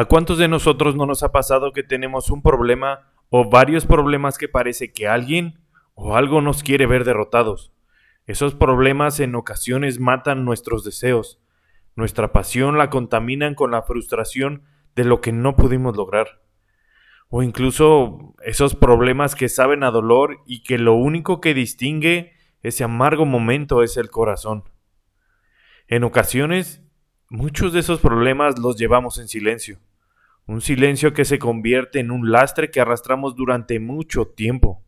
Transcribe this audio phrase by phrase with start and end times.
[0.00, 4.38] ¿A cuántos de nosotros no nos ha pasado que tenemos un problema o varios problemas
[4.38, 5.60] que parece que alguien
[5.92, 7.70] o algo nos quiere ver derrotados?
[8.24, 11.38] Esos problemas en ocasiones matan nuestros deseos.
[11.96, 14.62] Nuestra pasión la contaminan con la frustración
[14.96, 16.40] de lo que no pudimos lograr.
[17.28, 22.32] O incluso esos problemas que saben a dolor y que lo único que distingue
[22.62, 24.64] ese amargo momento es el corazón.
[25.88, 26.82] En ocasiones,
[27.28, 29.78] muchos de esos problemas los llevamos en silencio.
[30.50, 34.84] Un silencio que se convierte en un lastre que arrastramos durante mucho tiempo.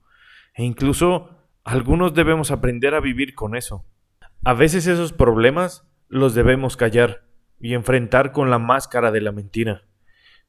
[0.57, 3.87] E incluso algunos debemos aprender a vivir con eso.
[4.43, 7.29] A veces esos problemas los debemos callar
[7.61, 9.85] y enfrentar con la máscara de la mentira,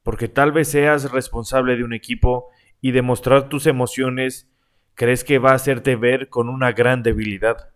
[0.01, 2.49] porque tal vez seas responsable de un equipo
[2.81, 4.51] y demostrar tus emociones
[4.95, 7.69] crees que va a hacerte ver con una gran debilidad.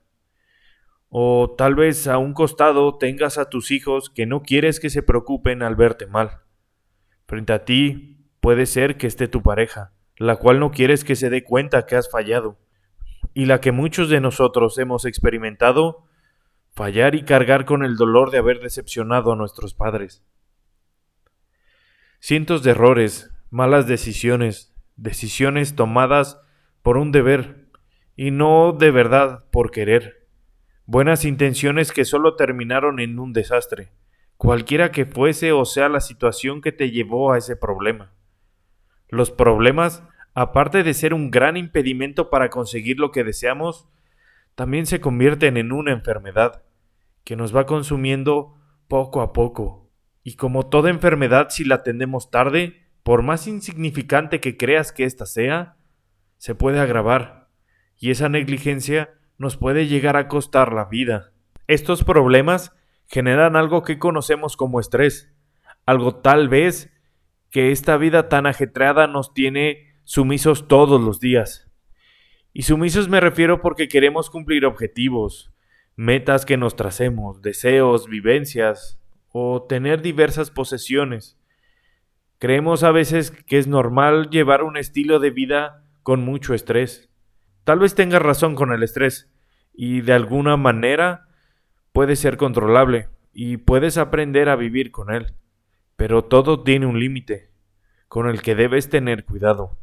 [1.09, 5.03] O tal vez a un costado tengas a tus hijos que no quieres que se
[5.03, 6.46] preocupen al verte mal.
[7.27, 11.29] Frente a ti puede ser que esté tu pareja, la cual no quieres que se
[11.29, 12.57] dé cuenta que has fallado
[13.33, 16.05] y la que muchos de nosotros hemos experimentado,
[16.73, 20.23] fallar y cargar con el dolor de haber decepcionado a nuestros padres.
[22.19, 26.39] Cientos de errores, malas decisiones, decisiones tomadas
[26.81, 27.67] por un deber
[28.15, 30.27] y no de verdad por querer.
[30.85, 33.91] Buenas intenciones que solo terminaron en un desastre,
[34.37, 38.13] cualquiera que fuese o sea la situación que te llevó a ese problema.
[39.09, 40.03] Los problemas
[40.39, 43.87] aparte de ser un gran impedimento para conseguir lo que deseamos,
[44.53, 46.61] también se convierten en una enfermedad
[47.23, 48.55] que nos va consumiendo
[48.87, 49.89] poco a poco.
[50.21, 55.25] Y como toda enfermedad, si la atendemos tarde, por más insignificante que creas que ésta
[55.25, 55.75] sea,
[56.37, 57.49] se puede agravar,
[57.97, 61.31] y esa negligencia nos puede llegar a costar la vida.
[61.65, 62.75] Estos problemas
[63.07, 65.33] generan algo que conocemos como estrés,
[65.85, 66.91] algo tal vez
[67.49, 71.69] que esta vida tan ajetreada nos tiene sumisos todos los días.
[72.53, 75.51] Y sumisos me refiero porque queremos cumplir objetivos,
[75.95, 81.37] metas que nos tracemos, deseos, vivencias o tener diversas posesiones.
[82.39, 87.09] Creemos a veces que es normal llevar un estilo de vida con mucho estrés.
[87.63, 89.29] Tal vez tengas razón con el estrés
[89.73, 91.26] y de alguna manera
[91.97, 95.33] puede ser controlable y puedes aprender a vivir con él.
[95.95, 97.49] Pero todo tiene un límite
[98.07, 99.79] con el que debes tener cuidado.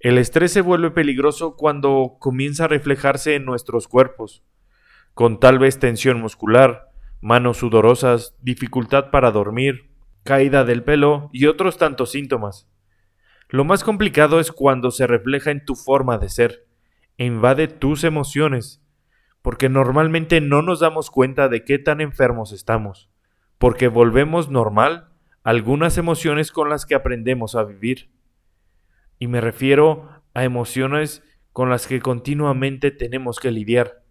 [0.00, 4.42] El estrés se vuelve peligroso cuando comienza a reflejarse en nuestros cuerpos,
[5.12, 6.90] con tal vez tensión muscular,
[7.20, 9.90] manos sudorosas, dificultad para dormir,
[10.22, 12.70] caída del pelo y otros tantos síntomas.
[13.50, 16.66] Lo más complicado es cuando se refleja en tu forma de ser,
[17.18, 18.82] e invade tus emociones,
[19.42, 23.10] porque normalmente no nos damos cuenta de qué tan enfermos estamos,
[23.58, 25.08] porque volvemos normal
[25.42, 28.10] algunas emociones con las que aprendemos a vivir.
[29.18, 31.22] Y me refiero a emociones
[31.52, 34.04] con las que continuamente tenemos que lidiar,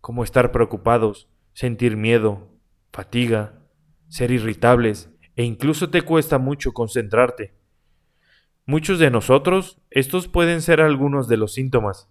[0.00, 2.48] como estar preocupados, sentir miedo,
[2.92, 3.60] fatiga,
[4.08, 7.54] ser irritables e incluso te cuesta mucho concentrarte.
[8.66, 12.08] Muchos de nosotros, estos pueden ser algunos de los síntomas,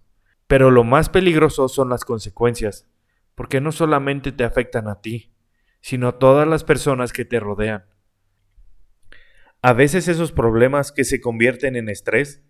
[0.48, 2.88] pero lo más peligroso son las consecuencias,
[3.36, 5.34] porque no solamente te afectan a ti,
[5.82, 7.86] sino a todas las personas que te rodean.
[9.62, 12.44] A veces esos problemas que se convierten en estrés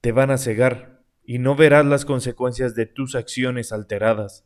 [0.00, 4.44] te van a cegar y no verás las consecuencias de tus acciones alteradas.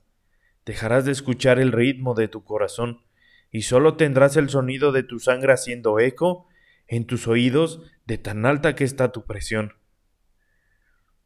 [0.65, 3.05] Dejarás de escuchar el ritmo de tu corazón
[3.51, 6.47] y solo tendrás el sonido de tu sangre haciendo eco
[6.87, 9.80] en tus oídos de tan alta que está tu presión.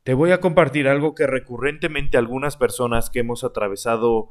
[0.04, 4.30] Te voy a compartir algo que recurrentemente algunas personas que hemos atravesado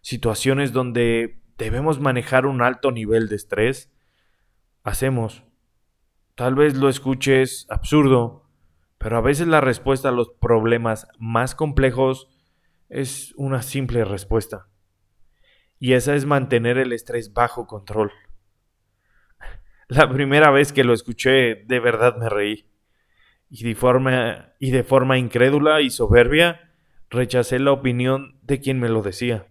[0.00, 3.92] situaciones donde debemos manejar un alto nivel de estrés,
[4.82, 5.44] hacemos.
[6.34, 8.48] Tal vez lo escuches absurdo,
[8.96, 12.30] pero a veces la respuesta a los problemas más complejos
[12.88, 14.68] es una simple respuesta.
[15.78, 18.10] Y esa es mantener el estrés bajo control.
[19.88, 22.66] La primera vez que lo escuché, de verdad me reí.
[23.50, 26.70] Y de forma, y de forma incrédula y soberbia,
[27.10, 29.48] rechacé la opinión de quien me lo decía.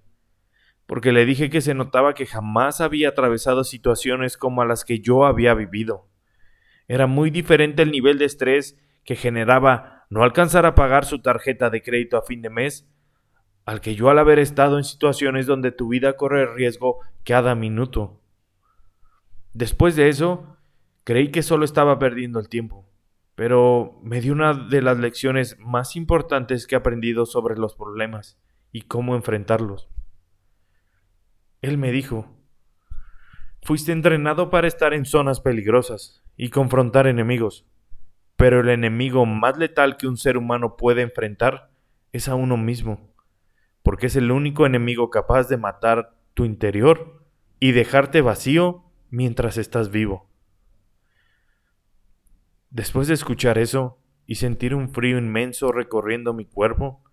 [0.87, 5.25] Porque le dije que se notaba que jamás había atravesado situaciones como las que yo
[5.25, 6.09] había vivido
[6.89, 11.69] era muy diferente el nivel de estrés que generaba no alcanzar a pagar su tarjeta
[11.69, 12.89] de crédito a fin de mes,
[13.63, 18.19] al que yo al haber estado en situaciones donde tu vida corre riesgo cada minuto.
[19.53, 20.57] Después de eso,
[21.03, 22.88] creí que solo estaba perdiendo el tiempo,
[23.39, 28.37] pero me dio una de las lecciones más importantes que he aprendido sobre los problemas
[28.73, 29.87] y cómo enfrentarlos.
[31.61, 32.35] Él me dijo,
[33.61, 37.65] Fuiste entrenado para estar en zonas peligrosas y confrontar enemigos.
[38.35, 41.71] Pero el enemigo más letal que un ser humano puede enfrentar
[42.11, 43.09] es a uno mismo,
[43.83, 47.23] porque es el único enemigo capaz de matar tu interior
[47.57, 50.28] y dejarte vacío mientras estás vivo.
[52.69, 57.03] Después de escuchar eso y sentir un frío inmenso recorriendo mi cuerpo,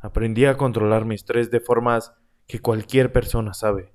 [0.00, 2.14] aprendí a controlar mi estrés de formas
[2.46, 3.94] que cualquier persona sabe.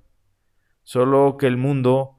[0.82, 2.16] Solo que el mundo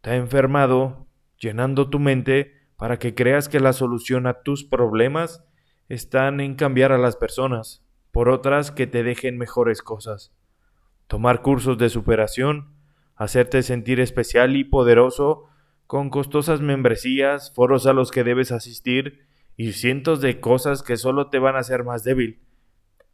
[0.00, 1.06] te ha enfermado,
[1.38, 5.44] llenando tu mente para que creas que la solución a tus problemas
[5.88, 10.34] están en cambiar a las personas por otras que te dejen mejores cosas.
[11.06, 12.74] Tomar cursos de superación,
[13.14, 15.44] hacerte sentir especial y poderoso
[15.92, 19.26] con costosas membresías, foros a los que debes asistir
[19.58, 22.40] y cientos de cosas que solo te van a hacer más débil,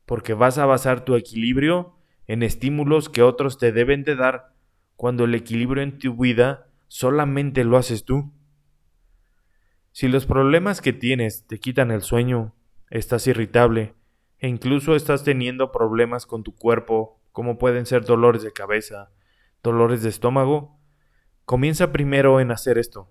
[0.07, 1.97] porque vas a basar tu equilibrio
[2.29, 4.55] en estímulos que otros te deben de dar,
[4.95, 8.33] cuando el equilibrio en tu vida solamente lo haces tú.
[9.91, 12.55] Si los problemas que tienes te quitan el sueño,
[12.91, 13.97] estás irritable
[14.39, 19.11] e incluso estás teniendo problemas con tu cuerpo, como pueden ser dolores de cabeza,
[19.65, 20.78] dolores de estómago,
[21.49, 23.11] Comienza primero en hacer esto.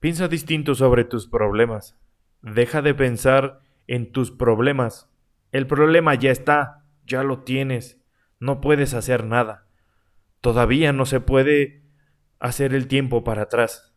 [0.00, 1.96] Piensa distinto sobre tus problemas.
[2.42, 5.08] Deja de pensar en tus problemas.
[5.50, 8.02] El problema ya está, ya lo tienes.
[8.38, 9.66] No puedes hacer nada.
[10.42, 11.84] Todavía no se puede
[12.38, 13.96] hacer el tiempo para atrás.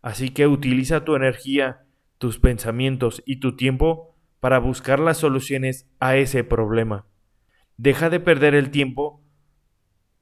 [0.00, 1.84] Así que utiliza tu energía,
[2.16, 7.04] tus pensamientos y tu tiempo para buscar las soluciones a ese problema.
[7.76, 9.22] Deja de perder el tiempo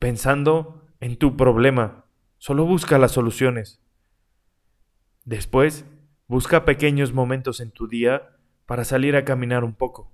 [0.00, 2.04] pensando en tu problema,
[2.38, 3.80] solo busca las soluciones.
[5.24, 5.84] Después,
[6.26, 8.36] busca pequeños momentos en tu día
[8.66, 10.12] para salir a caminar un poco.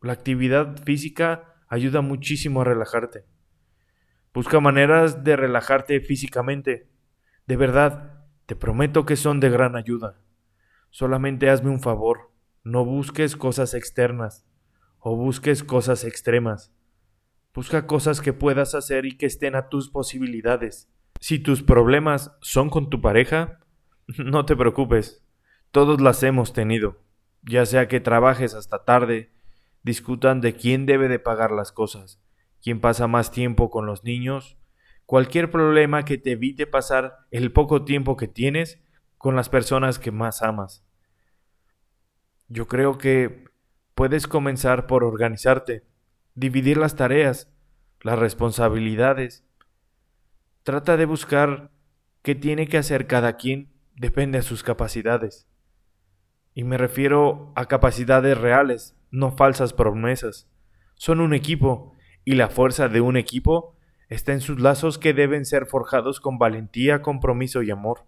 [0.00, 3.24] La actividad física ayuda muchísimo a relajarte.
[4.34, 6.88] Busca maneras de relajarte físicamente.
[7.46, 10.18] De verdad, te prometo que son de gran ayuda.
[10.90, 12.30] Solamente hazme un favor,
[12.64, 14.46] no busques cosas externas
[14.98, 16.72] o busques cosas extremas.
[17.54, 20.88] Busca cosas que puedas hacer y que estén a tus posibilidades.
[21.20, 23.60] Si tus problemas son con tu pareja,
[24.18, 25.22] no te preocupes.
[25.70, 27.02] Todos las hemos tenido.
[27.42, 29.32] Ya sea que trabajes hasta tarde,
[29.82, 32.22] discutan de quién debe de pagar las cosas,
[32.62, 34.56] quién pasa más tiempo con los niños,
[35.06, 38.80] cualquier problema que te evite pasar el poco tiempo que tienes
[39.18, 40.84] con las personas que más amas.
[42.48, 43.44] Yo creo que
[43.94, 45.84] puedes comenzar por organizarte
[46.34, 47.52] dividir las tareas,
[48.00, 49.44] las responsabilidades.
[50.62, 51.70] Trata de buscar
[52.22, 55.48] qué tiene que hacer cada quien, depende de sus capacidades.
[56.54, 60.48] Y me refiero a capacidades reales, no falsas promesas.
[60.94, 61.94] Son un equipo,
[62.24, 63.76] y la fuerza de un equipo
[64.08, 68.06] está en sus lazos que deben ser forjados con valentía, compromiso y amor.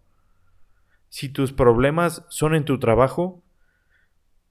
[1.09, 3.43] Si tus problemas son en tu trabajo,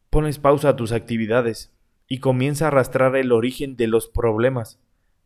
[0.10, 1.74] pones pausa a tus actividades,
[2.14, 4.80] y comienza a arrastrar el origen de los problemas.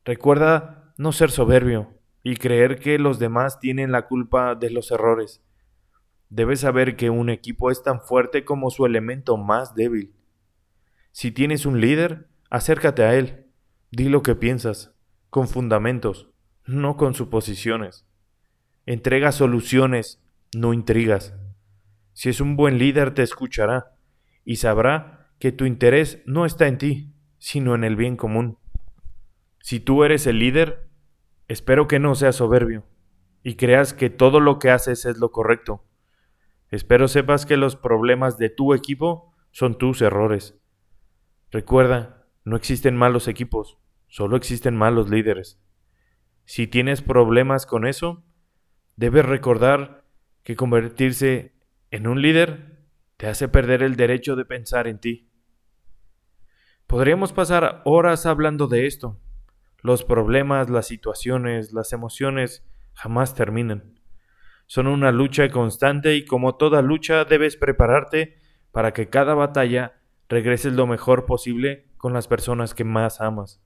[0.05, 1.93] Recuerda no ser soberbio
[2.23, 5.43] y creer que los demás tienen la culpa de los errores.
[6.29, 10.13] Debes saber que un equipo es tan fuerte como su elemento más débil.
[11.11, 13.47] Si tienes un líder, acércate a él.
[13.91, 14.95] Di lo que piensas,
[15.29, 16.29] con fundamentos,
[16.65, 18.05] no con suposiciones.
[18.85, 20.23] Entrega soluciones,
[20.56, 21.35] no intrigas.
[22.13, 23.91] Si es un buen líder, te escuchará
[24.45, 28.57] y sabrá que tu interés no está en ti, sino en el bien común.
[29.61, 30.89] Si tú eres el líder,
[31.47, 32.85] espero que no seas soberbio
[33.44, 35.83] y creas que todo lo que haces es lo correcto.
[36.69, 40.59] Espero sepas que los problemas de tu equipo son tus errores.
[41.51, 43.77] Recuerda, no existen malos equipos,
[44.07, 45.61] solo existen malos líderes.
[46.45, 48.23] Si tienes problemas con eso,
[48.95, 50.06] debes recordar
[50.44, 51.53] que convertirse
[51.91, 52.76] en un líder
[53.18, 55.30] te hace perder el derecho de pensar en ti.
[56.86, 59.19] Podríamos pasar horas hablando de esto.
[59.81, 64.00] Los problemas, las situaciones, las emociones jamás terminan.
[64.68, 68.38] Son una lucha constante y como toda lucha debes prepararte
[68.71, 73.62] para que cada batalla regreses lo mejor posible con las personas que más amas.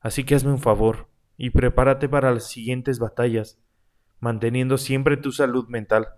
[0.00, 3.58] Así que hazme un favor y prepárate para las siguientes batallas,
[4.20, 6.08] manteniendo siempre tu salud mental.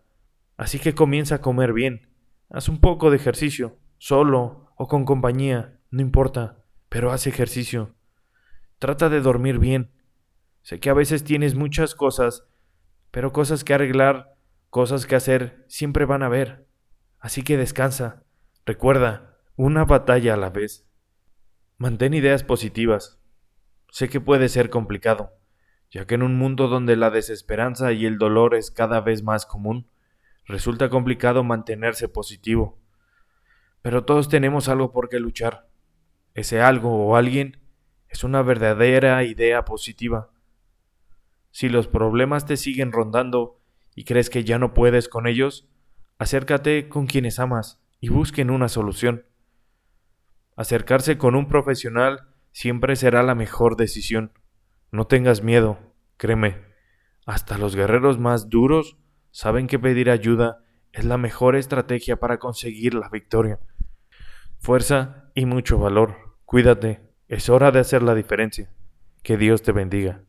[0.56, 2.09] Así que comienza a comer bien.
[2.50, 7.94] Haz un poco de ejercicio, solo o con compañía no importa, pero haz ejercicio.
[8.78, 9.90] Trata de dormir bien.
[10.62, 12.44] Sé que a veces tienes muchas cosas,
[13.10, 14.36] pero cosas que arreglar,
[14.68, 16.66] cosas que hacer, siempre van a haber.
[17.18, 18.22] Así que descansa.
[18.66, 20.86] Recuerda, una batalla a la vez.
[21.76, 23.20] Mantén ideas positivas.
[23.90, 25.32] Sé que puede ser complicado.
[25.90, 29.44] ya que en un mundo donde la desesperanza y el dolor es cada vez más
[29.44, 29.88] común,
[30.50, 32.78] resulta complicado mantenerse positivo.
[33.82, 35.68] Pero todos tenemos algo por qué luchar.
[36.34, 37.60] Ese algo o alguien
[38.08, 40.30] es una verdadera idea positiva.
[41.50, 43.60] Si los problemas te siguen rondando
[43.94, 45.68] y crees que ya no puedes con ellos,
[46.18, 49.26] acércate con quienes amas y busquen una solución.
[50.56, 54.32] Acercarse con un profesional siempre será la mejor decisión.
[54.92, 55.78] No tengas miedo,
[56.16, 56.58] créeme.
[57.26, 58.96] Hasta los guerreros más duros
[59.30, 63.58] saben que pedir ayuda es la mejor estrategia para conseguir la victoria.
[64.58, 66.36] Fuerza y mucho valor.
[66.44, 67.00] Cuídate.
[67.28, 68.70] Es hora de hacer la diferencia.
[69.22, 70.24] Que Dios te bendiga.